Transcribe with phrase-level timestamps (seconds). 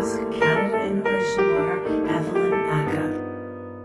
[0.00, 2.50] Canada lawyer Evelyn.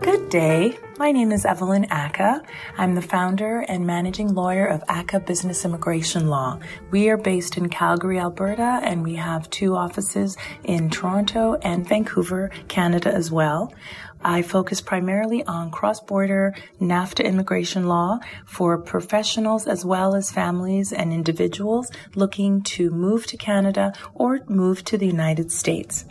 [0.00, 0.78] Good day.
[0.98, 2.42] My name is Evelyn Ackah.
[2.78, 6.58] I'm the founder and managing lawyer of Ackah Business Immigration Law.
[6.90, 12.50] We are based in Calgary, Alberta, and we have two offices in Toronto and Vancouver,
[12.68, 13.74] Canada as well.
[14.22, 21.12] I focus primarily on cross-border NAFTA immigration law for professionals as well as families and
[21.12, 26.04] individuals looking to move to Canada or move to the United States.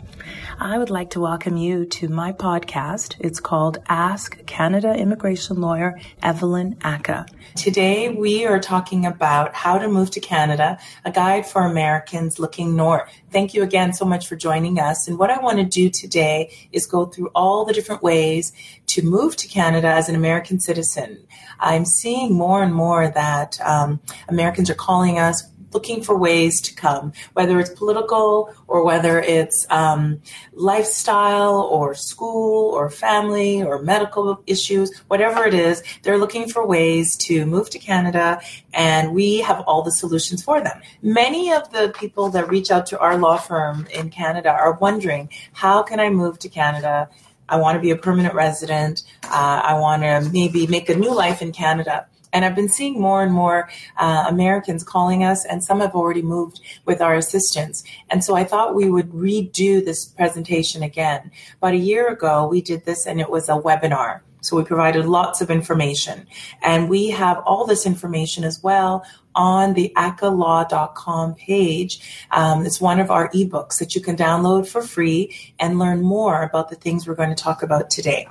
[0.58, 3.16] I would like to welcome you to my podcast.
[3.20, 7.28] It's called Ask Canada Immigration Lawyer Evelyn Ackah.
[7.54, 12.74] Today we are talking about how to move to Canada, a guide for Americans looking
[12.74, 13.10] north.
[13.30, 15.06] Thank you again so much for joining us.
[15.08, 18.52] And what I want to do today is go through all the different ways
[18.88, 21.26] to move to Canada as an American citizen.
[21.60, 25.42] I'm seeing more and more that um, Americans are calling us
[25.72, 30.20] looking for ways to come, whether it's political or whether it's um,
[30.52, 37.16] lifestyle or school or family or medical issues, whatever it is, they're looking for ways
[37.16, 38.40] to move to Canada,
[38.72, 40.80] and we have all the solutions for them.
[41.02, 45.28] Many of the people that reach out to our law firm in Canada are wondering,
[45.52, 47.08] how can I move to Canada?
[47.48, 49.04] I want to be a permanent resident.
[49.24, 52.06] Uh, I want to maybe make a new life in Canada.
[52.36, 56.20] And I've been seeing more and more uh, Americans calling us, and some have already
[56.20, 57.82] moved with our assistance.
[58.10, 61.30] And so I thought we would redo this presentation again.
[61.56, 64.20] About a year ago, we did this, and it was a webinar.
[64.42, 66.26] So we provided lots of information.
[66.60, 72.26] And we have all this information as well on the ackahlaw.com page.
[72.32, 76.42] Um, it's one of our ebooks that you can download for free and learn more
[76.42, 78.28] about the things we're going to talk about today.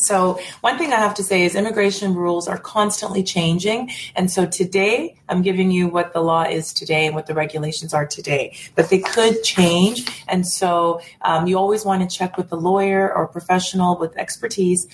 [0.00, 3.90] So, one thing I have to say is immigration rules are constantly changing.
[4.16, 7.92] And so, today I'm giving you what the law is today and what the regulations
[7.92, 8.56] are today.
[8.74, 10.24] But they could change.
[10.26, 14.86] And so, um, you always want to check with a lawyer or professional with expertise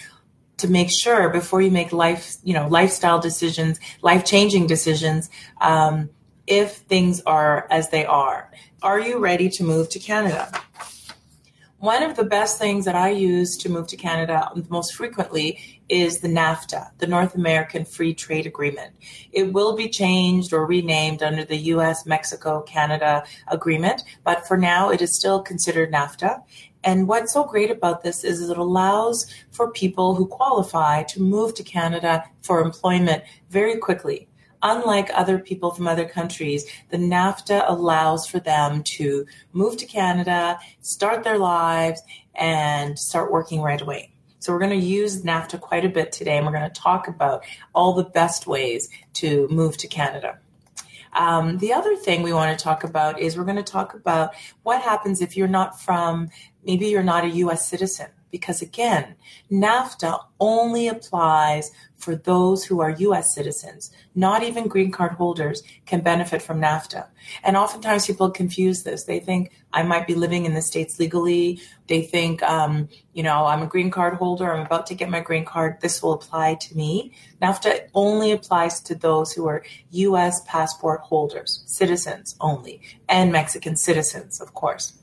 [0.59, 5.29] to make sure before you make life, you know, lifestyle decisions, life changing decisions,
[5.61, 6.09] um,
[6.47, 8.51] if things are as they are.
[8.83, 10.51] Are you ready to move to Canada?
[11.79, 16.21] One of the best things that I use to move to Canada most frequently is
[16.21, 18.95] the NAFTA, the North American Free Trade Agreement.
[19.31, 24.89] It will be changed or renamed under the US Mexico Canada Agreement, but for now
[24.89, 26.43] it is still considered NAFTA.
[26.83, 31.53] And what's so great about this is it allows for people who qualify to move
[31.57, 34.29] to Canada for employment very quickly
[34.67, 40.59] unlike other people from other countries, the NAFTA allows for them to move to Canada,
[40.81, 42.03] start their lives,
[42.35, 44.11] and start working right away.
[44.41, 47.07] So we're going to use NAFTA quite a bit today, and we're going to talk
[47.07, 47.45] about
[47.75, 50.39] all the best ways to move to Canada.
[51.13, 54.35] Um, the other thing we want to talk about is we're going to talk about
[54.65, 56.29] what happens if you're not from,
[56.65, 59.15] maybe you're not a US citizen because again,
[59.51, 63.91] NAFTA only applies for those who are US citizens.
[64.15, 67.07] Not even green card holders can benefit from NAFTA.
[67.43, 69.05] And oftentimes people confuse this.
[69.05, 71.61] They think I might be living in the States legally.
[71.87, 74.53] They think, um, you know, I'm a green card holder.
[74.53, 75.79] I'm about to get my green card.
[75.81, 77.13] This will apply to me.
[77.41, 84.41] NAFTA only applies to those who are US passport holders, citizens only, and Mexican citizens,
[84.41, 84.99] of course.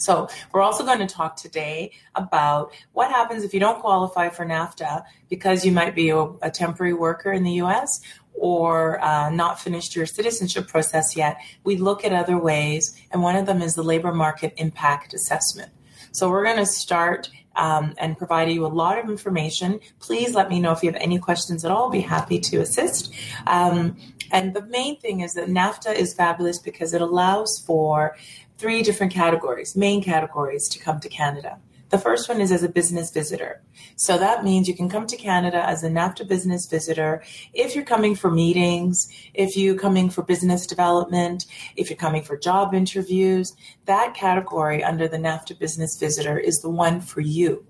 [0.00, 4.46] So, we're also going to talk today about what happens if you don't qualify for
[4.46, 8.00] NAFTA because you might be a, a temporary worker in the US
[8.32, 11.36] or uh, not finished your citizenship process yet.
[11.64, 15.70] We look at other ways, and one of them is the labor market impact assessment.
[16.12, 19.80] So, we're going to start um, and provide you a lot of information.
[19.98, 21.84] Please let me know if you have any questions at all.
[21.84, 23.12] I'll be happy to assist.
[23.46, 23.96] Um,
[24.32, 28.16] and the main thing is that NAFTA is fabulous because it allows for
[28.60, 31.58] three different categories, main categories to come to Canada.
[31.88, 33.62] The first one is as a business visitor.
[33.96, 37.22] So that means you can come to Canada as a NAFTA business visitor
[37.54, 42.36] if you're coming for meetings, if you're coming for business development, if you're coming for
[42.36, 43.56] job interviews.
[43.86, 47.66] That category under the NAFTA business visitor is the one for you.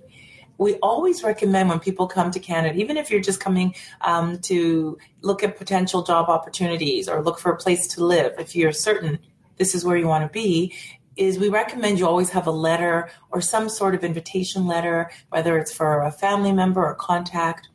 [0.59, 4.99] We always recommend when people come to Canada, even if you're just coming um, to
[5.23, 9.21] look at potential job opportunities or look for a place to live, if you're certain
[9.61, 10.75] this is where you want to be
[11.17, 15.59] is we recommend you always have a letter or some sort of invitation letter, whether
[15.59, 17.69] it's for a family member or contact,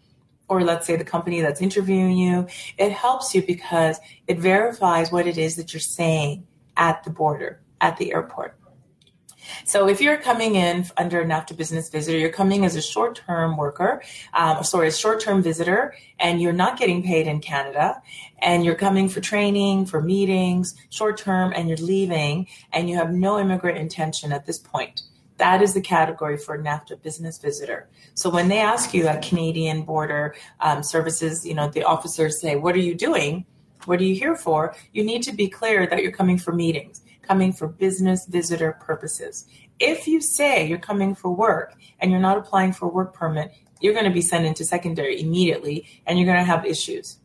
[0.48, 2.48] or let's say the company that's interviewing you.
[2.80, 7.62] It helps you because it verifies what it is that you're saying at the border,
[7.82, 8.58] at the airport.
[9.66, 13.58] So if you're coming in under a NAFTA business visitor, you're coming as a short-term
[13.58, 14.02] worker,
[14.34, 18.02] um, sorry, a short-term visitor, and you're not getting paid in Canada,
[18.40, 23.40] and you're coming for training, for meetings, short-term, and you're leaving, and you have no
[23.40, 25.04] immigrant intention at this point.
[25.38, 27.90] That is the category for NAFTA business visitor.
[28.14, 32.56] So when they ask you at Canadian Border um, Services, you know, the officers say,
[32.56, 33.46] "What are you doing?
[33.84, 37.02] What are you here for?" You need to be clear that you're coming for meetings
[37.26, 39.46] coming for business visitor purposes.
[39.80, 43.54] If you say you're coming for work and you're not applying for a work permit,
[43.82, 47.20] you're going to be sent into secondary immediately and you're going to have issues.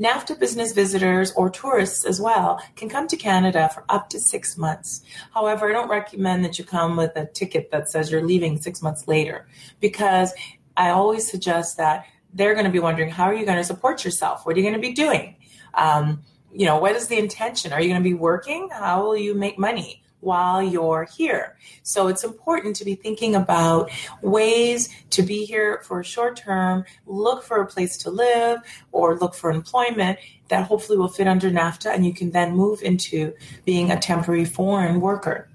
[0.00, 4.58] NAFTA business visitors or tourists as well can come to Canada for up to six
[4.58, 5.02] months.
[5.32, 8.82] However, I don't recommend that you come with a ticket that says you're leaving six
[8.82, 9.46] months later
[9.80, 10.32] because
[10.76, 14.04] I always suggest that they're going to be wondering how are you going to support
[14.04, 14.44] yourself?
[14.44, 15.36] What are you going to be doing?
[15.74, 16.22] Um,
[16.52, 17.72] you know, what is the intention?
[17.72, 18.68] Are you going to be working?
[18.70, 20.02] How will you make money?
[20.22, 21.56] while you're here.
[21.82, 23.90] So it's important to be thinking about
[24.22, 28.60] ways to be here for a short term, look for a place to live
[28.92, 32.82] or look for employment that hopefully will fit under NAFTA and you can then move
[32.82, 33.34] into
[33.64, 35.48] being a temporary foreign worker.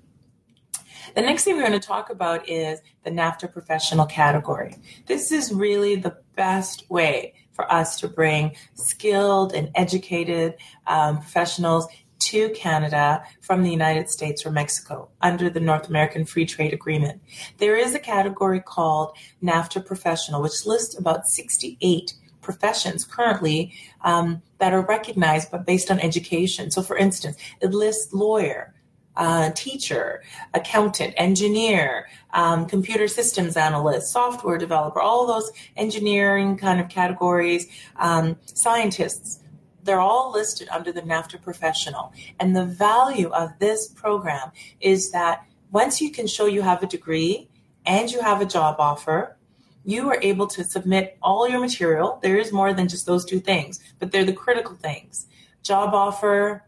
[1.18, 4.76] The next thing we're going to talk about is the NAFTA professional category.
[5.08, 11.88] This is really the best way for us to bring skilled and educated um, professionals
[12.20, 17.20] to Canada from the United States or Mexico under the North American Free Trade Agreement.
[17.58, 23.74] There is a category called NAFTA Professional, which lists about 68 professions currently
[24.04, 26.70] um, that are recognized but based on education.
[26.70, 28.76] So, for instance, it lists lawyer,
[29.18, 30.24] uh, teacher,
[30.54, 37.68] accountant, engineer, um, computer systems analyst, software developer, all those engineering kind of categories,
[37.98, 39.40] um, scientists.
[39.84, 42.14] They're all listed under the NAFTA professional.
[42.40, 46.88] And the value of this program is that once you can show you have a
[46.88, 47.50] degree
[47.86, 49.36] and you have a job offer,
[49.84, 52.20] you are able to submit all your material.
[52.22, 55.28] There is more than just those two things, but they're the critical things
[55.68, 56.64] job offer,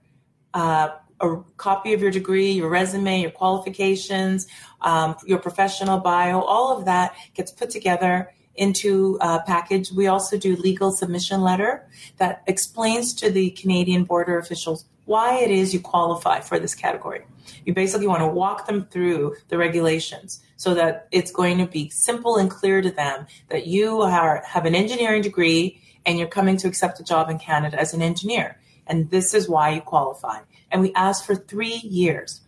[0.53, 0.89] uh,
[1.21, 4.47] a copy of your degree, your resume, your qualifications,
[4.81, 9.91] um, your professional bio, all of that gets put together into a package.
[9.91, 11.87] We also do legal submission letter
[12.17, 17.21] that explains to the Canadian border officials why it is you qualify for this category.
[17.65, 21.89] You basically want to walk them through the regulations so that it's going to be
[21.89, 26.57] simple and clear to them that you are, have an engineering degree and you're coming
[26.57, 28.59] to accept a job in Canada as an engineer.
[28.85, 30.39] And this is why you qualify
[30.71, 32.41] and we asked for three years.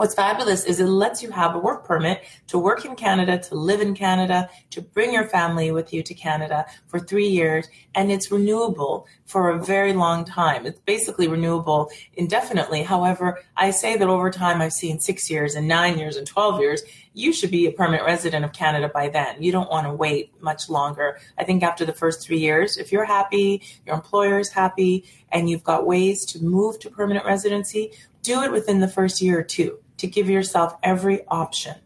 [0.00, 3.54] What's fabulous is it lets you have a work permit to work in Canada, to
[3.54, 8.10] live in Canada, to bring your family with you to Canada for three years, and
[8.10, 10.64] it's renewable for a very long time.
[10.64, 12.82] It's basically renewable indefinitely.
[12.82, 16.60] However, I say that over time, I've seen six years and nine years and 12
[16.60, 16.82] years.
[17.12, 19.42] You should be a permanent resident of Canada by then.
[19.42, 21.18] You don't want to wait much longer.
[21.36, 25.50] I think after the first three years, if you're happy, your employer is happy, and
[25.50, 27.92] you've got ways to move to permanent residency,
[28.22, 31.76] do it within the first year or two to give yourself every option.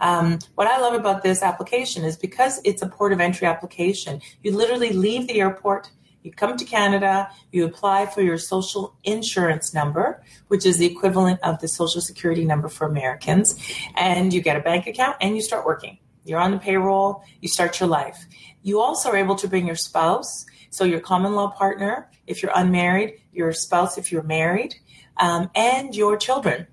[0.00, 4.22] Um, what I love about this application is because it's a port of entry application,
[4.42, 5.90] you literally leave the airport,
[6.22, 11.40] you come to Canada, you apply for your social insurance number, which is the equivalent
[11.42, 13.58] of the social security number for Americans,
[13.94, 15.98] and you get a bank account and you start working.
[16.24, 18.26] You're on the payroll, you start your life.
[18.62, 22.52] You also are able to bring your spouse, so your common law partner, if you're
[22.54, 24.76] unmarried, your spouse if you're married,
[25.18, 26.66] um, and your children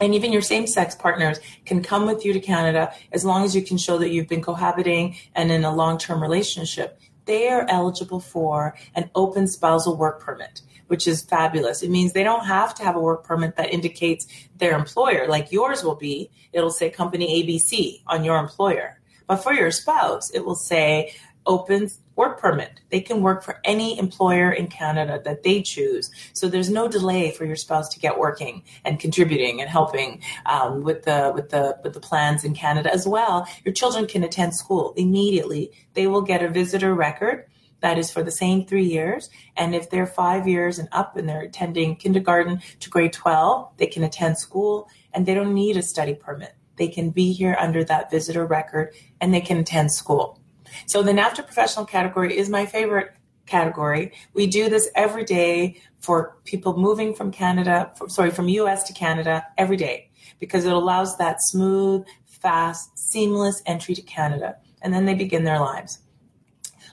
[0.00, 3.54] and even your same sex partners can come with you to Canada as long as
[3.54, 7.00] you can show that you've been cohabiting and in a long term relationship.
[7.24, 11.82] They are eligible for an open spousal work permit, which is fabulous.
[11.82, 14.26] It means they don't have to have a work permit that indicates
[14.56, 16.30] their employer, like yours will be.
[16.52, 19.00] It'll say company ABC on your employer.
[19.26, 21.12] But for your spouse, it will say
[21.44, 22.80] open work permit.
[22.90, 26.10] They can work for any employer in Canada that they choose.
[26.34, 30.82] So there's no delay for your spouse to get working and contributing and helping um,
[30.82, 33.46] with the with the with the plans in Canada as well.
[33.64, 35.70] Your children can attend school immediately.
[35.94, 37.46] They will get a visitor record
[37.80, 39.30] that is for the same three years.
[39.56, 43.86] And if they're five years and up and they're attending kindergarten to grade 12, they
[43.86, 46.54] can attend school and they don't need a study permit.
[46.76, 50.37] They can be here under that visitor record and they can attend school.
[50.86, 53.14] So the NAFTA professional category is my favorite
[53.46, 54.12] category.
[54.34, 59.44] We do this every day for people moving from Canada, sorry, from US to Canada
[59.56, 64.56] every day because it allows that smooth, fast, seamless entry to Canada.
[64.82, 65.98] And then they begin their lives.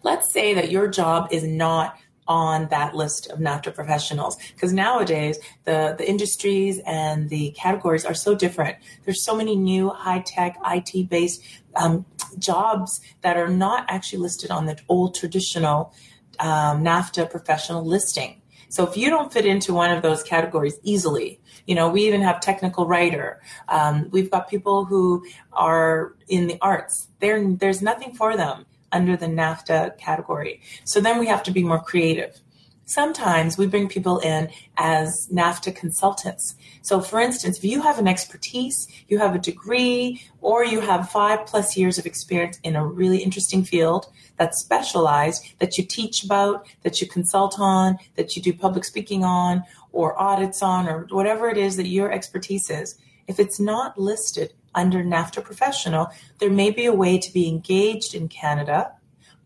[0.03, 4.37] Let's say that your job is not on that list of NAFTA professionals.
[4.53, 8.77] Because nowadays, the, the industries and the categories are so different.
[9.03, 11.43] There's so many new high tech, IT based
[11.75, 12.05] um,
[12.39, 15.93] jobs that are not actually listed on the old traditional
[16.39, 18.41] um, NAFTA professional listing.
[18.69, 22.21] So if you don't fit into one of those categories easily, you know, we even
[22.21, 23.41] have technical writer.
[23.69, 27.07] Um, we've got people who are in the arts.
[27.19, 30.61] There, there's nothing for them under the NAFTA category.
[30.83, 32.39] So then we have to be more creative.
[32.87, 36.53] Sometimes we bring people in as NAFTA consultants.
[36.83, 41.09] So, for instance, if you have an expertise, you have a degree, or you have
[41.09, 44.05] five plus years of experience in a really interesting field
[44.37, 49.23] that's specialized, that you teach about, that you consult on, that you do public speaking
[49.23, 53.99] on, or audits on, or whatever it is that your expertise is, if it's not
[53.99, 58.91] listed under NAFTA professional, there may be a way to be engaged in Canada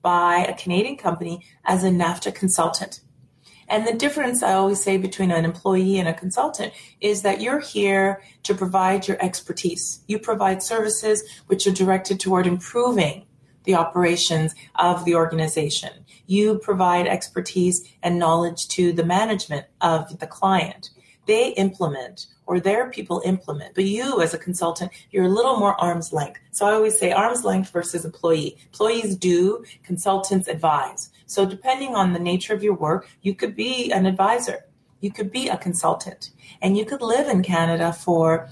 [0.02, 3.00] by a Canadian company as a NAFTA consultant.
[3.70, 7.60] And the difference I always say between an employee and a consultant is that you're
[7.60, 10.02] here to provide your expertise.
[10.08, 13.26] You provide services which are directed toward improving
[13.66, 16.06] the operations of the organization.
[16.26, 20.90] You provide expertise and knowledge to the management of the client.
[21.30, 23.76] They implement or their people implement.
[23.76, 26.40] But you, as a consultant, you're a little more arm's length.
[26.50, 28.58] So I always say arm's length versus employee.
[28.72, 31.12] Employees do, consultants advise.
[31.28, 34.66] So depending on the nature of your work, you could be an advisor,
[35.02, 36.32] you could be a consultant,
[36.64, 38.50] and you could live in Canada for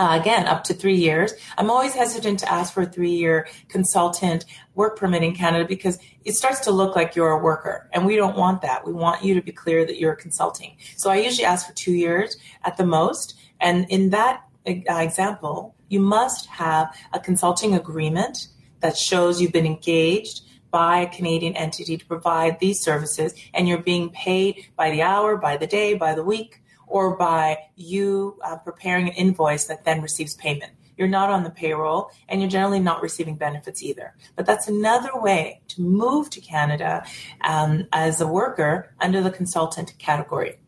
[0.00, 1.34] uh, again, up to three years.
[1.58, 5.98] I'm always hesitant to ask for a three year consultant work permit in Canada because
[6.24, 7.86] it starts to look like you're a worker.
[7.92, 8.86] And we don't want that.
[8.86, 10.78] We want you to be clear that you're consulting.
[10.96, 13.38] So I usually ask for two years at the most.
[13.60, 18.48] And in that uh, example, you must have a consulting agreement
[18.80, 20.40] that shows you've been engaged
[20.70, 25.36] by a Canadian entity to provide these services and you're being paid by the hour,
[25.36, 30.02] by the day, by the week or by you uh, preparing an invoice that then
[30.02, 30.72] receives payment.
[30.96, 34.14] You're not on the payroll and you're generally not receiving benefits either.
[34.36, 37.04] But that's another way to move to Canada
[37.40, 40.58] um, as a worker under the consultant category.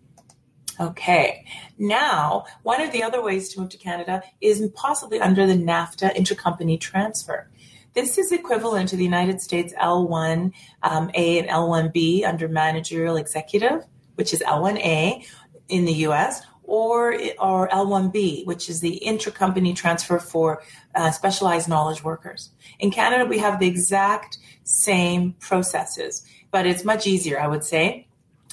[0.81, 1.45] Okay,
[1.76, 6.17] now one of the other ways to move to Canada is possibly under the NAFTA
[6.17, 7.50] intercompany transfer.
[7.93, 10.50] This is equivalent to the United States L1A
[10.83, 15.26] um, and L1B under managerial executive, which is L1A,
[15.73, 20.62] in the US or, or L1B, which is the intercompany transfer for
[20.95, 22.50] uh, specialized knowledge workers.
[22.79, 28.07] In Canada, we have the exact same processes, but it's much easier, I would say.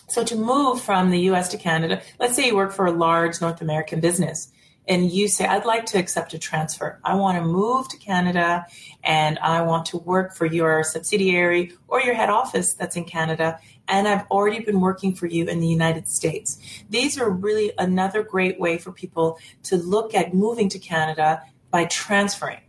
[0.08, 3.42] So to move from the US to Canada, let's say you work for a large
[3.42, 4.52] North American business
[4.88, 7.00] and you say, I'd like to accept a transfer.
[7.04, 8.66] I want to move to Canada
[9.04, 13.60] and I want to work for your subsidiary or your head office that's in Canada
[13.90, 16.60] and I've already been working for you in the United States.
[16.90, 21.42] These are really another great way for people to look at moving to Canada
[21.72, 22.62] by transferring.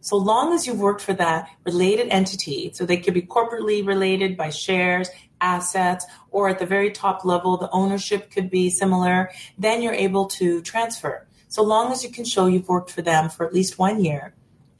[0.00, 4.36] So long as you've worked for that related entity, so they could be corporately related
[4.36, 5.08] by shares,
[5.40, 10.26] assets, or at the very top level, the ownership could be similar, then you're able
[10.26, 11.26] to transfer.
[11.48, 14.34] So long as you can show you've worked for them for at least one year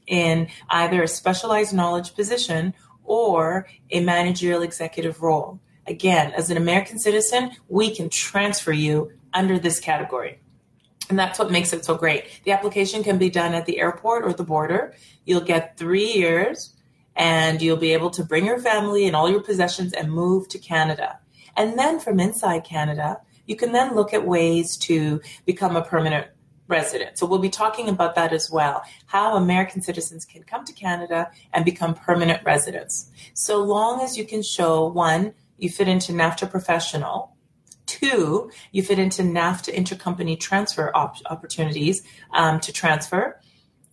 [0.05, 2.73] in either a specialized knowledge position
[3.03, 5.59] or a managerial executive role.
[5.87, 10.39] Again, as an American citizen, we can transfer you under this category.
[11.09, 12.25] And that's what makes it so great.
[12.43, 14.95] The application can be done at the airport or the border.
[15.25, 16.73] You'll get three years
[17.15, 20.57] and you'll be able to bring your family and all your possessions and move to
[20.57, 21.19] Canada.
[21.55, 26.27] And then from inside Canada, you can then look at ways to become a permanent
[26.67, 27.17] resident.
[27.17, 28.83] So we'll be talking about that as well.
[29.05, 33.11] How American citizens can come to Canada and become permanent residents.
[33.33, 37.35] So long as you can show one, you fit into NAFTA professional.
[37.85, 42.01] Two, you fit into NAFTA intercompany transfer op- opportunities
[42.33, 43.39] um, to transfer.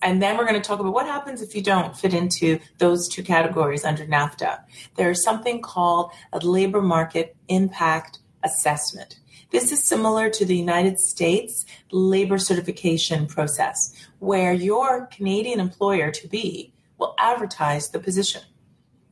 [0.00, 3.09] And then we're going to talk about what happens if you don't fit into those
[3.09, 4.61] two categories under NAFTA.
[4.97, 9.21] There's something called a labor market impact assessment.
[9.50, 16.26] This is similar to the United States labor certification process, where your Canadian employer to
[16.26, 18.42] be will advertise the position.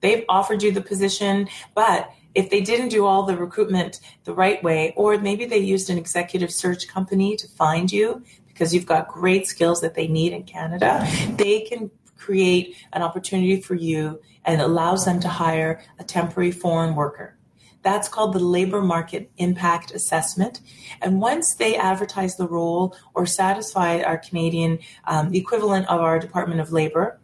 [0.01, 4.63] They've offered you the position, but if they didn't do all the recruitment the right
[4.63, 9.09] way, or maybe they used an executive search company to find you because you've got
[9.09, 11.07] great skills that they need in Canada,
[11.37, 16.95] they can create an opportunity for you and allows them to hire a temporary foreign
[16.95, 17.37] worker.
[17.83, 20.61] That's called the labor market impact assessment.
[21.01, 26.61] And once they advertise the role or satisfy our Canadian um, equivalent of our Department
[26.61, 27.19] of Labor,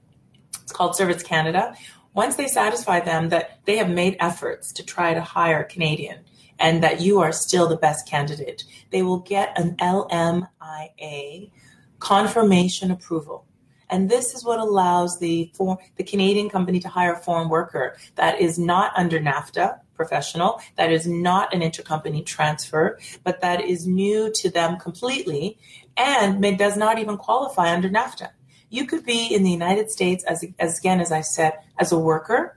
[0.63, 1.77] it's called Service Canada,
[2.17, 6.19] Once they satisfy them that they have made efforts to try to hire a Canadian
[6.59, 11.51] and that you are still the best candidate, they will get an LMIA
[11.99, 13.45] confirmation approval.
[13.91, 17.99] And this is what allows the for, the Canadian company to hire a foreign worker
[18.15, 23.87] that is not under NAFTA professional, that is not an intercompany transfer, but that is
[23.87, 25.59] new to them completely
[25.99, 28.31] and does not even qualify under NAFTA.
[28.77, 31.99] You could be in the United States as, as again as I said as a
[31.99, 32.57] worker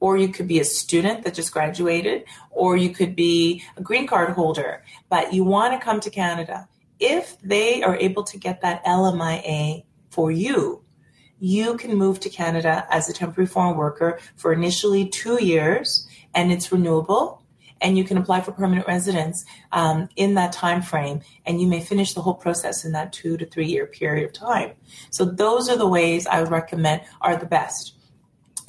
[0.00, 4.06] or you could be a student that just graduated, or you could be a green
[4.06, 6.68] card holder, but you want to come to Canada.
[7.00, 10.82] If they are able to get that LMIA for you,
[11.40, 16.50] you can move to Canada as a temporary foreign worker for initially two years, and
[16.52, 17.37] it's renewable.
[17.80, 21.80] And you can apply for permanent residence um, in that time frame, and you may
[21.80, 24.72] finish the whole process in that two to three year period of time.
[25.10, 27.94] So those are the ways I would recommend are the best.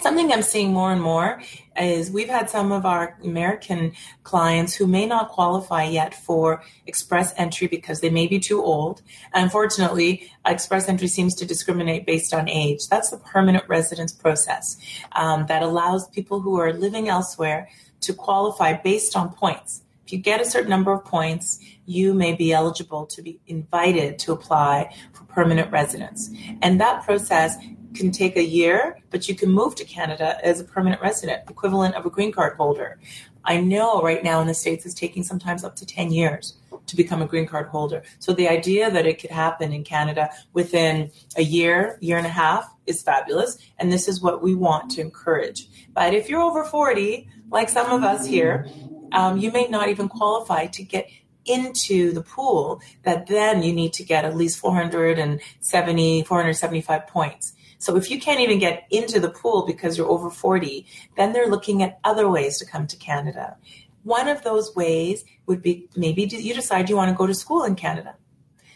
[0.01, 1.41] Something I'm seeing more and more
[1.77, 3.91] is we've had some of our American
[4.23, 9.01] clients who may not qualify yet for express entry because they may be too old.
[9.33, 12.87] Unfortunately, express entry seems to discriminate based on age.
[12.87, 14.77] That's the permanent residence process
[15.11, 17.67] um, that allows people who are living elsewhere
[18.01, 19.83] to qualify based on points.
[20.05, 24.17] If you get a certain number of points, you may be eligible to be invited
[24.19, 26.31] to apply for permanent residence.
[26.61, 27.57] And that process
[27.93, 31.95] can take a year, but you can move to Canada as a permanent resident, equivalent
[31.95, 32.99] of a green card holder.
[33.45, 36.58] I know right now in the States it's taking sometimes up to 10 years
[36.89, 38.03] to become a green card holder.
[38.19, 42.29] So the idea that it could happen in Canada within a year, year and a
[42.29, 43.57] half is fabulous.
[43.77, 45.67] And this is what we want to encourage.
[45.93, 48.67] But if you're over 40, like some of us here,
[49.11, 51.09] um, you may not even qualify to get
[51.45, 57.53] into the pool that then you need to get at least 470, 475 points.
[57.79, 61.47] So if you can't even get into the pool because you're over 40, then they're
[61.47, 63.55] looking at other ways to come to Canada.
[64.03, 67.63] One of those ways would be maybe you decide you want to go to school
[67.63, 68.15] in Canada.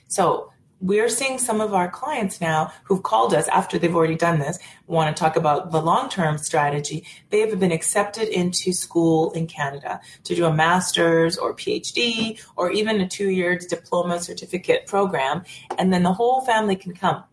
[0.07, 4.39] So we're seeing some of our clients now who've called us after they've already done
[4.39, 9.47] this want to talk about the long-term strategy they have been accepted into school in
[9.47, 15.41] canada to do a master's or phd or even a two-year diploma certificate program
[15.77, 17.23] and then the whole family can come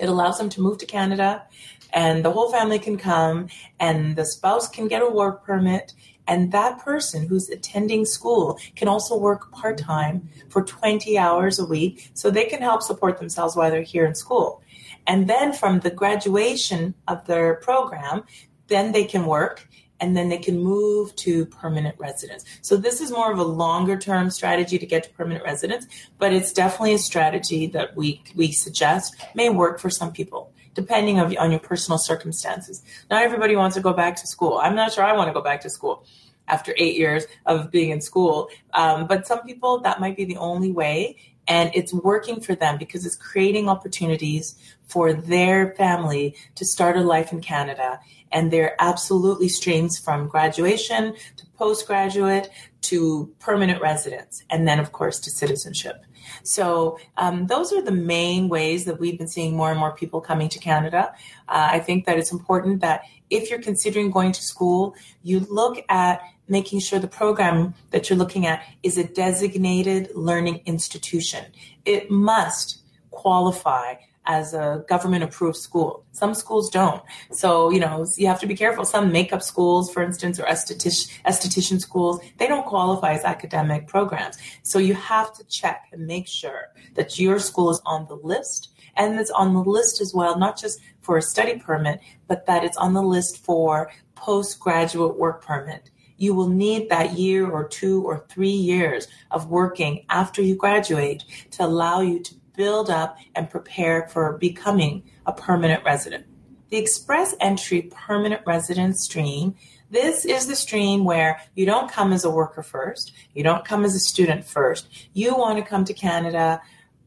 [0.00, 1.44] it allows them to move to Canada
[1.92, 5.92] and the whole family can come and the spouse can get a work permit
[6.30, 11.64] and that person who's attending school can also work part time for 20 hours a
[11.64, 14.62] week so they can help support themselves while they're here in school.
[15.08, 18.22] And then from the graduation of their program,
[18.68, 22.44] then they can work and then they can move to permanent residence.
[22.62, 25.88] So this is more of a longer term strategy to get to permanent residence,
[26.18, 31.18] but it's definitely a strategy that we we suggest may work for some people depending
[31.18, 32.82] on, your personal circumstances.
[33.10, 34.58] Not everybody wants to go back to school.
[34.62, 36.04] I'm not sure I want to go back to school
[36.48, 38.48] after eight years of being in school.
[38.74, 41.16] Um, but some people, that might be the only way.
[41.48, 44.56] And it's working for them because it's creating opportunities
[44.86, 47.98] for their family to start a life in Canada
[48.32, 52.50] and they're absolutely streams from graduation to postgraduate
[52.82, 56.04] to permanent residence, and then, of course, to citizenship.
[56.42, 60.20] So, um, those are the main ways that we've been seeing more and more people
[60.20, 61.12] coming to Canada.
[61.48, 65.84] Uh, I think that it's important that if you're considering going to school, you look
[65.88, 71.44] at making sure the program that you're looking at is a designated learning institution.
[71.84, 73.94] It must qualify
[74.30, 76.04] as a government approved school.
[76.12, 77.02] Some schools don't.
[77.32, 78.84] So, you know, you have to be careful.
[78.84, 84.38] Some makeup schools, for instance, or esthetician, esthetician schools, they don't qualify as academic programs.
[84.62, 88.70] So you have to check and make sure that your school is on the list
[88.96, 92.62] and it's on the list as well, not just for a study permit, but that
[92.62, 95.90] it's on the list for postgraduate work permit
[96.20, 101.24] you will need that year or two or three years of working after you graduate
[101.50, 106.26] to allow you to build up and prepare for becoming a permanent resident.
[106.68, 109.54] The express entry permanent resident stream
[109.90, 113.84] this is the stream where you don't come as a worker first, you don't come
[113.84, 114.86] as a student first.
[115.14, 116.60] You want to come to Canada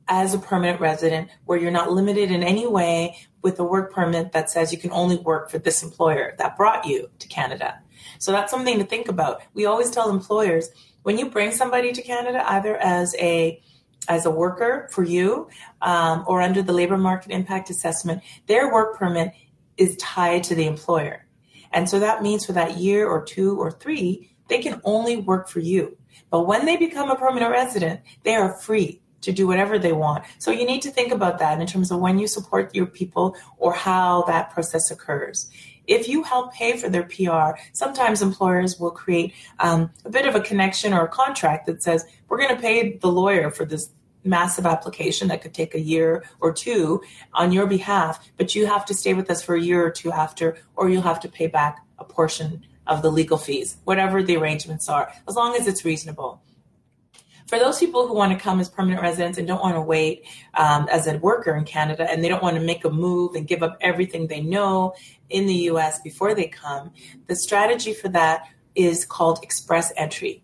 [0.10, 4.34] as a permanent resident where you're not limited in any way with a work permit
[4.34, 7.80] that says you can only work for this employer that brought you to Canada.
[8.20, 9.44] So that's something to think about.
[9.54, 10.70] We always tell employers
[11.04, 13.62] when you bring somebody to Canada, either as a
[14.08, 15.50] as a worker for you
[15.82, 19.34] um, or under the labor market impact assessment, their work permit
[19.78, 21.26] is tied to the employer.
[21.72, 25.50] And so that means for that year or two or three, they can only work
[25.50, 25.98] for you.
[26.30, 30.26] But when they become a permanent resident, they are free to do whatever they want.
[30.38, 33.36] So you need to think about that in terms of when you support your people
[33.58, 35.50] or how that process occurs.
[35.88, 40.36] If you help pay for their PR, sometimes employers will create um, a bit of
[40.36, 43.90] a connection or a contract that says, we're going to pay the lawyer for this
[44.24, 47.02] massive application that could take a year or two
[47.34, 50.12] on your behalf, but you have to stay with us for a year or two
[50.12, 54.36] after, or you'll have to pay back a portion of the legal fees, whatever the
[54.36, 56.42] arrangements are, as long as it's reasonable.
[57.54, 60.26] For those people who want to come as permanent residents and don't want to wait
[60.56, 63.48] um, as a worker in Canada and they don't want to make a move and
[63.48, 64.96] give up everything they know
[65.30, 66.90] in the US before they come,
[67.28, 70.42] the strategy for that is called express entry.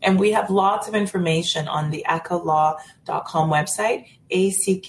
[0.00, 4.82] And we have lots of information on the ackahlaw.com website, A-C-K-A-H-L-A-W.com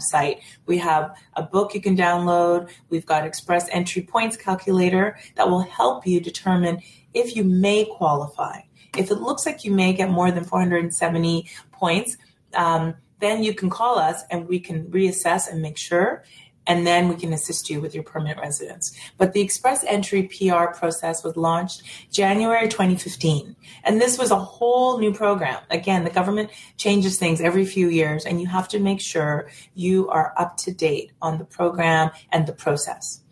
[0.00, 0.42] site.
[0.66, 2.70] We have a book you can download.
[2.88, 8.60] We've got express entry points calculator that will help you determine if you may qualify.
[8.96, 12.16] If it looks like you may get more than 470 points,
[12.54, 16.24] um, then you can call us and we can reassess and make sure
[16.66, 18.96] and then we can assist you with your permanent residence.
[19.18, 23.56] But the express entry PR process was launched January 2015.
[23.84, 25.62] And this was a whole new program.
[25.70, 30.08] Again, the government changes things every few years, and you have to make sure you
[30.08, 33.23] are up to date on the program and the process.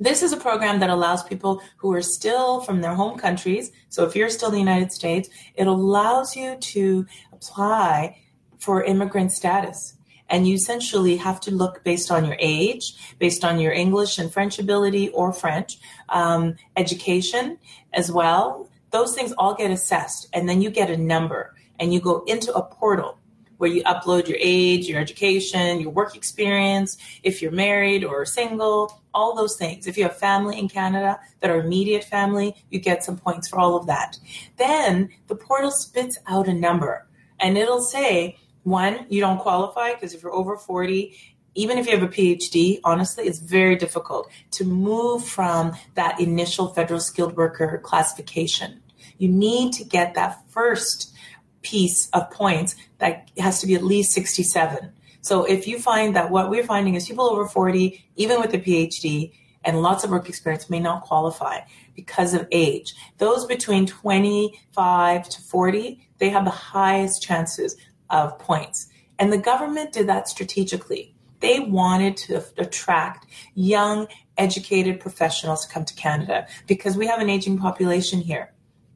[0.00, 3.70] This is a program that allows people who are still from their home countries.
[3.88, 8.18] So if you're still in the United States, it allows you to apply
[8.58, 9.96] for immigrant status
[10.28, 14.32] and you essentially have to look based on your age, based on your English and
[14.32, 15.78] French ability or French,
[16.08, 17.58] um, education
[17.92, 18.68] as well.
[18.90, 22.54] Those things all get assessed, and then you get a number, and you go into
[22.54, 23.18] a portal
[23.58, 29.03] where you upload your age, your education, your work experience, if you're married or single,
[29.14, 29.86] all those things.
[29.86, 33.58] If you have family in Canada that are immediate family, you get some points for
[33.58, 34.18] all of that.
[34.56, 37.06] Then the portal spits out a number
[37.40, 41.16] and it'll say one, you don't qualify because if you're over 40,
[41.54, 46.68] even if you have a PhD, honestly, it's very difficult to move from that initial
[46.68, 48.80] federal skilled worker classification.
[49.18, 51.14] You need to get that first
[51.62, 54.92] piece of points that has to be at least 67.
[55.24, 58.58] So if you find that what we're finding is people over 40, even with a
[58.58, 59.32] PhD
[59.64, 61.60] and lots of work experience, may not qualify
[61.96, 62.94] because of age.
[63.16, 67.74] Those between 25 to 40, they have the highest chances
[68.10, 68.88] of points.
[69.18, 71.14] And the government did that strategically.
[71.40, 77.30] They wanted to attract young, educated professionals to come to Canada because we have an
[77.30, 78.53] aging population here.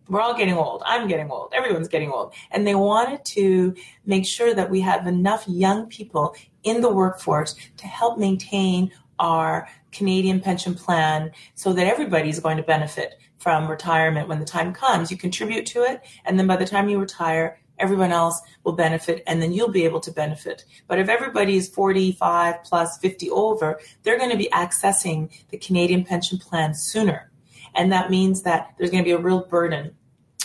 [0.09, 0.83] We're all getting old.
[0.87, 1.53] I'm getting old.
[1.55, 2.33] Everyone's getting old.
[2.51, 3.75] And they wanted to
[4.07, 9.69] make sure that we have enough young people in the workforce to help maintain our
[9.93, 15.11] Canadian pension plan so that everybody's going to benefit from retirement when the time comes.
[15.11, 19.23] You contribute to it, and then by the time you retire, everyone else will benefit
[19.27, 20.65] and then you'll be able to benefit.
[20.87, 26.05] But if everybody is 45 plus 50 over, they're going to be accessing the Canadian
[26.05, 27.31] pension plan sooner.
[27.75, 29.95] And that means that there's going to be a real burden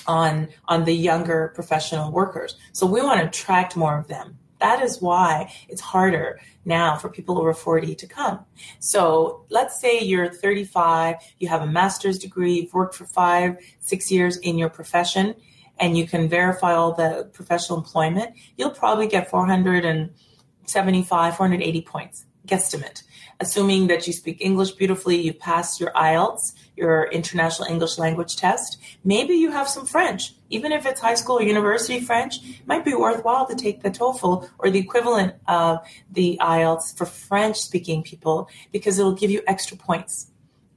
[0.07, 2.55] on on the younger professional workers.
[2.73, 4.37] So we want to attract more of them.
[4.59, 8.45] That is why it's harder now for people over 40 to come.
[8.79, 14.09] So let's say you're 35, you have a master's degree, you've worked for five, six
[14.09, 15.35] years in your profession,
[15.79, 23.03] and you can verify all the professional employment, you'll probably get 475, 480 points, guesstimate.
[23.39, 28.79] Assuming that you speak English beautifully, you pass your IELTS, your International English Language Test.
[29.03, 30.33] Maybe you have some French.
[30.49, 33.91] Even if it's high school or university French, it might be worthwhile to take the
[33.91, 35.79] TOEFL or the equivalent of
[36.11, 40.31] the IELTS for French speaking people because it'll give you extra points.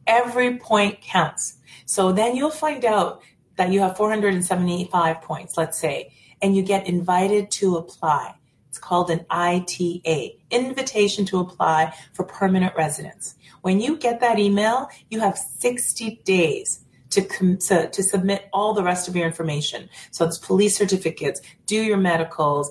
[0.06, 1.58] Every point counts.
[1.84, 3.22] So then you'll find out
[3.56, 8.34] that you have 475 points, let's say, and you get invited to apply.
[8.76, 13.34] It's called an ITA, invitation to apply for permanent residence.
[13.62, 18.74] When you get that email, you have 60 days to, com- to, to submit all
[18.74, 19.88] the rest of your information.
[20.10, 22.70] So it's police certificates, do your medicals,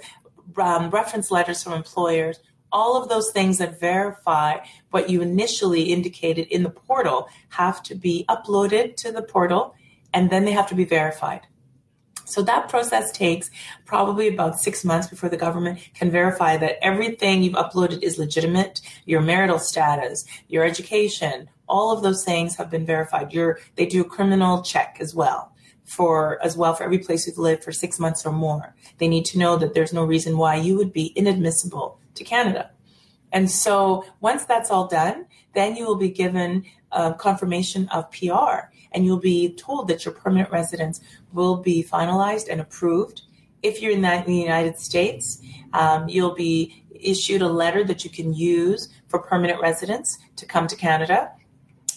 [0.58, 2.40] um, reference letters from employers,
[2.72, 4.58] all of those things that verify
[4.92, 9.74] what you initially indicated in the portal have to be uploaded to the portal
[10.14, 11.48] and then they have to be verified.
[12.26, 13.50] So that process takes
[13.86, 18.82] probably about six months before the government can verify that everything you've uploaded is legitimate.
[19.06, 23.32] Your marital status, your education, all of those things have been verified.
[23.76, 25.52] They do a criminal check as well
[25.84, 28.76] for as well for every place you've lived for six months or more.
[28.98, 32.72] They need to know that there's no reason why you would be inadmissible to Canada.
[33.32, 38.72] And so once that's all done, then you will be given a confirmation of PR
[38.92, 41.02] and you'll be told that your permanent residence
[41.34, 43.24] will be finalized and approved
[43.66, 45.42] If you're in that, in the United States,
[45.74, 50.68] um, you'll be issued a letter that you can use for permanent residence to come
[50.68, 51.32] to Canada.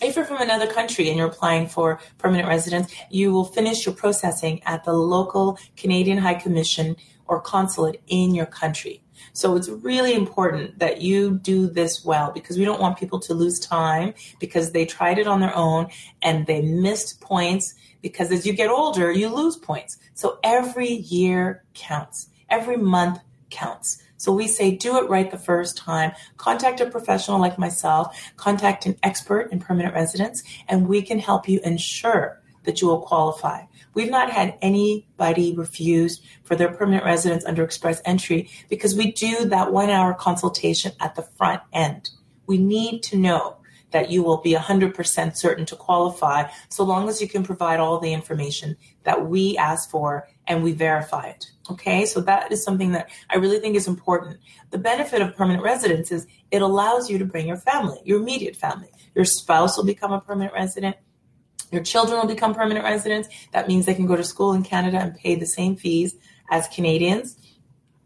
[0.00, 3.94] If you're from another country and you're applying for permanent residence, you will finish your
[3.94, 6.96] processing at the local Canadian High Commission
[7.26, 9.02] or consulate in your country.
[9.32, 13.34] So it's really important that you do this well because we don't want people to
[13.34, 15.88] lose time because they tried it on their own
[16.22, 19.98] and they missed points because as you get older, you lose points.
[20.14, 22.28] So every year counts.
[22.48, 24.02] Every month counts.
[24.16, 26.12] So we say do it right the first time.
[26.36, 31.48] Contact a professional like myself, contact an expert in permanent residence, and we can help
[31.48, 33.62] you ensure that you will qualify.
[33.98, 39.46] We've not had anybody refused for their permanent residence under express entry because we do
[39.46, 42.10] that one hour consultation at the front end.
[42.46, 43.56] We need to know
[43.90, 47.98] that you will be 100% certain to qualify so long as you can provide all
[47.98, 51.50] the information that we ask for and we verify it.
[51.68, 54.38] Okay, so that is something that I really think is important.
[54.70, 58.54] The benefit of permanent residence is it allows you to bring your family, your immediate
[58.54, 58.90] family.
[59.16, 60.94] Your spouse will become a permanent resident.
[61.70, 63.28] Your children will become permanent residents.
[63.52, 66.16] That means they can go to school in Canada and pay the same fees
[66.50, 67.36] as Canadians,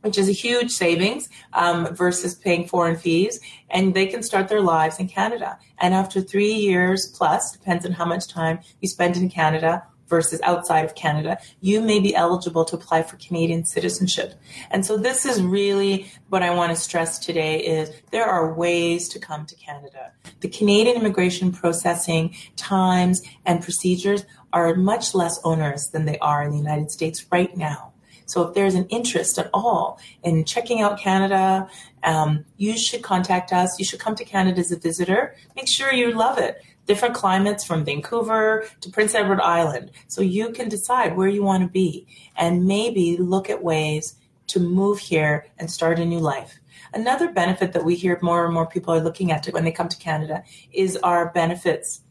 [0.00, 3.40] which is a huge savings um, versus paying foreign fees.
[3.70, 5.58] And they can start their lives in Canada.
[5.78, 10.42] And after three years plus, depends on how much time you spend in Canada, versus
[10.42, 14.34] outside of Canada, you may be eligible to apply for Canadian citizenship.
[14.70, 19.08] And so this is really what I want to stress today is there are ways
[19.08, 20.12] to come to Canada.
[20.40, 26.50] The Canadian immigration processing times and procedures are much less onerous than they are in
[26.50, 27.92] the United States right now.
[28.26, 31.68] So if there's an interest at all in checking out Canada,
[32.02, 33.78] um, you should contact us.
[33.78, 35.34] You should come to Canada as a visitor.
[35.56, 39.90] Make sure you love it different climates from Vancouver to Prince Edward Island.
[40.08, 44.16] So you can decide where you want to be and maybe look at ways
[44.48, 46.58] to move here and start a new life.
[46.94, 49.88] Another benefit that we hear more and more people are looking at when they come
[49.88, 50.42] to Canada
[50.72, 52.02] is our benefits,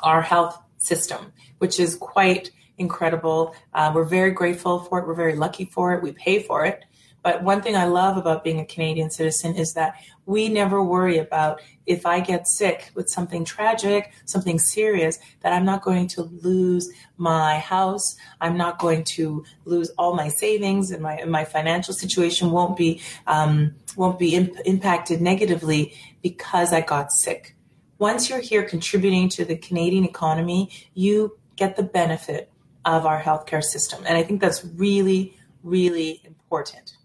[0.00, 3.54] our health system, which is quite incredible.
[3.72, 5.06] Uh, we're very grateful for it.
[5.06, 6.02] We're very lucky for it.
[6.02, 6.84] We pay for it.
[7.22, 9.94] But one thing I love about being a Canadian citizen is that
[10.26, 15.64] we never worry about if I get sick with something tragic, something serious, that I'm
[15.64, 18.16] not going to lose my house.
[18.40, 23.00] I'm not going to lose all my savings, and my my financial situation won't be
[23.26, 27.56] um, won't be imp- impacted negatively because I got sick.
[27.98, 32.50] Once you're here contributing to the Canadian economy, you get the benefit
[32.84, 36.96] of our healthcare system, and I think that's really really important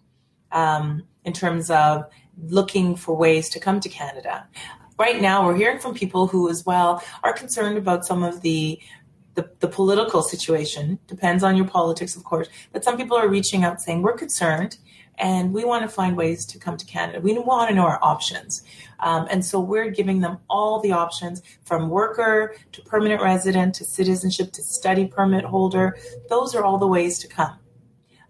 [0.51, 2.05] um, in terms of
[2.45, 4.47] looking for ways to come to Canada.
[4.99, 8.79] Right now, we're hearing from people who, as well, are concerned about some of the
[9.35, 12.47] the, the, political situation depends on your politics, of course.
[12.73, 14.79] But some people are reaching out saying, We're concerned
[15.19, 17.19] and we want to find ways to come to Canada.
[17.19, 18.63] We want to know our options.
[18.99, 23.85] Um, and so we're giving them all the options from worker to permanent resident to
[23.85, 25.97] citizenship to study permit holder.
[26.29, 27.57] Those are all the ways to come.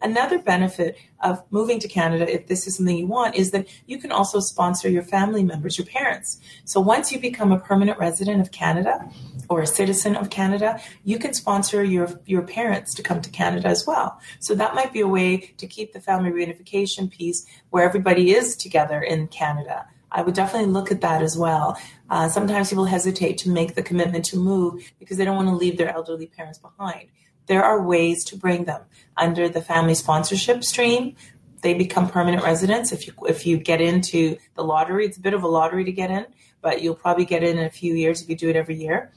[0.02, 3.98] Another benefit of moving to Canada, if this is something you want, is that you
[3.98, 6.40] can also sponsor your family members, your parents.
[6.66, 9.10] So once you become a permanent resident of Canada
[9.50, 13.70] or a citizen of Canada, you can sponsor your, your parents to come to Canada
[13.70, 14.20] as well.
[14.40, 18.56] So that might be a way to keep the family reunification piece where everybody is
[18.56, 19.88] together in Canada.
[20.12, 21.78] I would definitely look at that as well.
[22.10, 25.56] Uh, sometimes people hesitate to make the commitment to move because they don't want to
[25.56, 27.10] leave their elderly parents behind
[27.48, 28.82] there are ways to bring them
[29.16, 31.16] under the family sponsorship stream.
[31.62, 35.06] They become permanent residents if you if you get into the lottery.
[35.06, 36.28] It's a bit of a lottery to get in,
[36.62, 39.12] but you'll probably get in in a few years if you do it every year.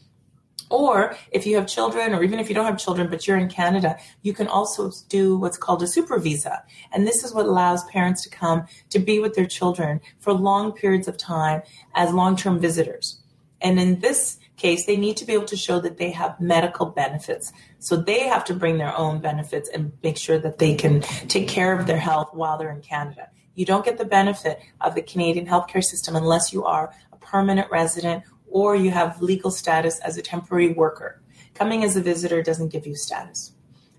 [0.71, 3.49] Or if you have children, or even if you don't have children, but you're in
[3.49, 6.63] Canada, you can also do what's called a super visa.
[6.93, 10.73] And this is what allows parents to come to be with their children for long
[10.73, 11.63] periods of time
[11.95, 13.21] as long term visitors.
[13.61, 16.87] And in this case, they need to be able to show that they have medical
[16.87, 17.53] benefits.
[17.79, 21.49] So they have to bring their own benefits and make sure that they can take
[21.49, 23.31] care of their health while they're in Canada.
[23.55, 27.71] You don't get the benefit of the Canadian healthcare system unless you are a permanent
[27.71, 31.23] resident or you have legal status as a temporary worker.
[31.55, 33.53] Coming as a visitor doesn't give you status.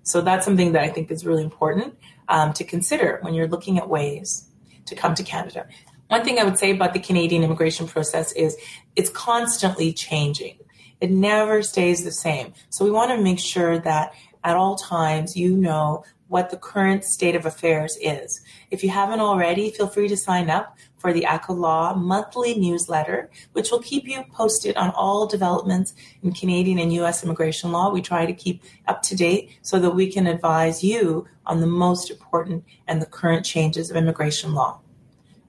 [0.04, 1.95] So that's something that I think is really important
[2.28, 4.47] um, to consider when you're looking at ways
[4.86, 5.67] to come to Canada.
[6.12, 8.58] One thing I would say about the Canadian immigration process is
[8.97, 10.58] it's constantly changing.
[11.00, 12.52] It never stays the same.
[12.69, 17.06] So we want to make sure that at all times you know what the current
[17.06, 18.41] state of affairs is.
[18.71, 23.30] If you haven't already, feel free to sign up for the Ackah Law monthly newsletter,
[23.54, 25.93] which will keep you posted on all developments
[26.24, 27.24] in Canadian and U.S.
[27.24, 27.89] immigration law.
[27.89, 31.67] We try to keep up to date so that we can advise you on the
[31.67, 34.81] most important and the current changes of immigration law.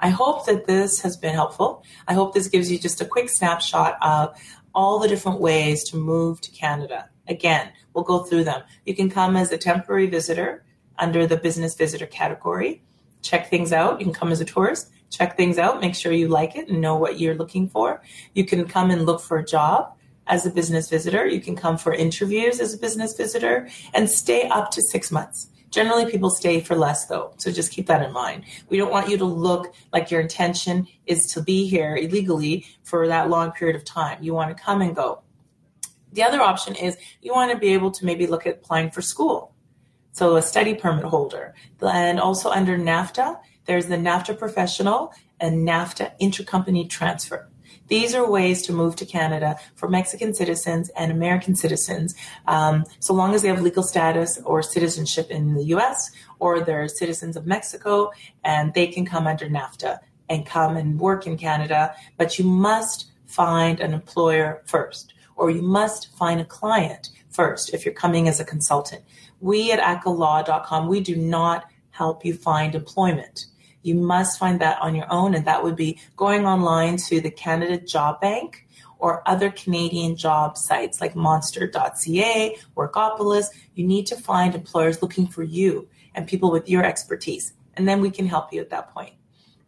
[0.03, 1.85] I hope that this has been helpful.
[2.09, 4.37] I hope this gives you just a quick snapshot of
[4.75, 7.09] all the different ways to move to Canada.
[7.29, 8.63] Again, we'll go through them.
[8.85, 10.65] You can come as a temporary visitor
[10.99, 12.83] under the business visitor category,
[13.23, 14.01] check things out.
[14.01, 16.81] You can come as a tourist, check things out, make sure you like it and
[16.81, 18.03] know what you're looking for.
[18.35, 19.95] You can come and look for a job
[20.27, 21.27] as a business visitor.
[21.27, 25.49] You can come for interviews as a business visitor and stay up to six months.
[25.73, 28.45] Generally, people stay for less though, so just keep that in mind.
[28.69, 33.09] We don't want you to look like your intention is to be here illegally for
[33.09, 34.23] that long period of time.
[34.23, 35.23] You want to come and go.
[36.13, 39.01] The other option is you want to be able to maybe look at applying for
[39.01, 39.55] school.
[40.13, 41.55] So a study permit holder.
[41.81, 47.49] And also under NAFTA, there's the NAFTA professional and NAFTA intercompany transfer.
[47.93, 52.15] These are ways to move to Canada for Mexican citizens and American citizens,
[52.47, 56.89] um, so long as they have legal status or citizenship in the US or they're
[56.89, 58.11] citizens of Mexico
[58.45, 59.99] and they can come under NAFTA
[60.31, 61.95] and come and work in Canada.
[62.17, 67.85] But you must find an employer first, or you must find a client first if
[67.85, 69.03] you're coming as a consultant.
[69.41, 73.45] We at ackahlaw.com, we do not help you find employment.
[73.83, 77.31] You must find that on your own, and that would be going online to the
[77.31, 78.67] Canada Job Bank
[78.99, 83.47] or other Canadian job sites like monster.ca, Workopolis.
[83.75, 88.01] You need to find employers looking for you and people with your expertise, and then
[88.01, 89.15] we can help you at that point.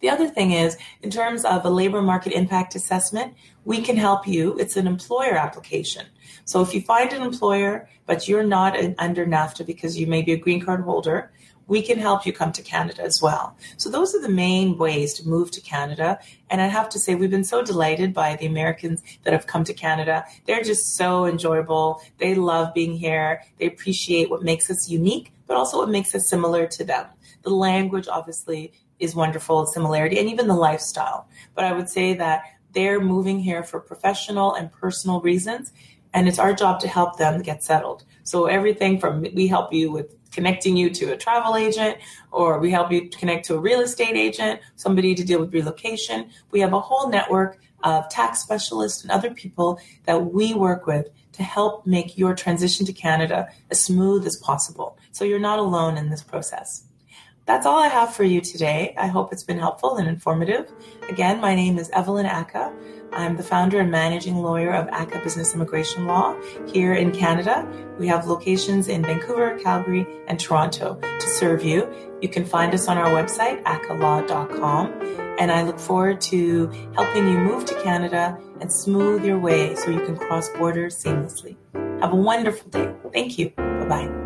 [0.01, 4.27] The other thing is, in terms of a labor market impact assessment, we can help
[4.27, 4.55] you.
[4.59, 6.07] It's an employer application.
[6.45, 10.33] So if you find an employer, but you're not under NAFTA because you may be
[10.33, 11.33] a green card holder,
[11.67, 13.57] we can help you come to Canada as well.
[13.77, 16.19] So those are the main ways to move to Canada.
[16.51, 19.65] And I have to say, we've been so delighted by the Americans that have come
[19.65, 20.25] to Canada.
[20.47, 22.03] They're just so enjoyable.
[22.19, 23.43] They love being here.
[23.59, 27.07] They appreciate what makes us unique, but also what makes us similar to them.
[27.43, 31.29] The language, obviously, is wonderful, similarity, and even the lifestyle.
[31.55, 35.73] But I would say that they're moving here for professional and personal reasons.
[36.13, 38.05] And it's our job to help them get settled.
[38.23, 41.99] So everything from we help you with connecting you to a travel agent,
[42.33, 46.31] or we help you connect to a real estate agent, somebody to deal with relocation.
[46.51, 51.09] We have a whole network of tax specialists and other people that we work with
[51.33, 54.99] to help make your transition to Canada as smooth as possible.
[55.13, 56.85] So you're not alone in this process.
[57.47, 58.95] That's all I have for you today.
[58.97, 60.73] I hope it's been helpful and informative.
[61.11, 62.73] Again, my name is Evelyn Ackah.
[63.15, 67.67] I'm the founder and managing lawyer of Ackah Business Immigration Law here in Canada.
[67.99, 71.89] We have locations in Vancouver, Calgary, and Toronto to serve you.
[72.21, 74.93] You can find us on our website, ackahlaw.com.
[75.39, 79.91] And I look forward to helping you move to Canada and smooth your way so
[79.91, 81.57] you can cross borders seamlessly.
[82.01, 82.93] Have a wonderful day.
[83.13, 83.51] Thank you.
[83.51, 84.24] Bye bye.